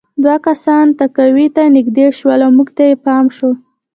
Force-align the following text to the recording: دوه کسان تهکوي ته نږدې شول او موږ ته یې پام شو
دوه 0.23 0.35
کسان 0.47 0.85
تهکوي 0.99 1.47
ته 1.55 1.61
نږدې 1.75 2.05
شول 2.17 2.39
او 2.45 2.51
موږ 2.57 2.69
ته 2.77 2.83
یې 2.89 2.95
پام 3.05 3.25
شو 3.37 3.49